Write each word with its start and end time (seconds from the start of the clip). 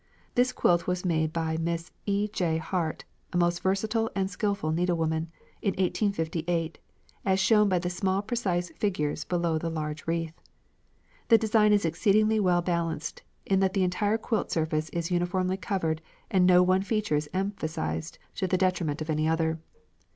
This 0.33 0.51
quilt 0.51 0.87
was 0.87 1.05
made 1.05 1.31
by 1.31 1.57
Miss 1.57 1.91
E. 2.07 2.27
J. 2.27 2.57
Hart, 2.57 3.05
a 3.33 3.37
most 3.37 3.61
versatile 3.61 4.09
and 4.15 4.31
skilful 4.31 4.71
needlewoman, 4.71 5.27
in 5.61 5.73
1858, 5.73 6.79
as 7.23 7.39
shown 7.39 7.69
by 7.69 7.77
the 7.77 7.87
small 7.91 8.23
precise 8.23 8.71
figures 8.71 9.25
below 9.25 9.59
the 9.59 9.69
large 9.69 10.07
wreath. 10.07 10.41
The 11.27 11.37
design 11.37 11.71
is 11.71 11.85
exceedingly 11.85 12.39
well 12.39 12.63
balanced 12.63 13.21
in 13.45 13.59
that 13.59 13.73
the 13.73 13.83
entire 13.83 14.17
quilt 14.17 14.49
surface 14.49 14.89
is 14.89 15.11
uniformly 15.11 15.57
covered 15.57 16.01
and 16.31 16.47
no 16.47 16.63
one 16.63 16.81
feature 16.81 17.15
is 17.17 17.29
emphasized 17.31 18.17
to 18.37 18.47
the 18.47 18.57
detriment 18.57 19.03
of 19.03 19.09
any 19.11 19.27
other. 19.27 19.59